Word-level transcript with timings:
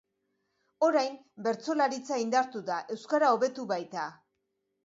Orain, 0.87 1.19
bertsolaritza 1.49 2.19
indartu 2.23 2.65
da 2.71 2.81
euskara 2.97 3.33
hobetu 3.37 3.71
baita. 3.75 4.09